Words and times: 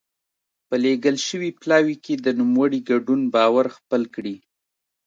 په 0.67 0.75
لېږل 0.83 1.15
شوي 1.27 1.49
پلاوي 1.61 1.95
کې 2.03 2.13
د 2.17 2.27
نوموړي 2.39 2.79
ګډون 2.89 3.21
باور 3.33 3.65
خپل 3.77 4.01
کړي. 4.15 4.35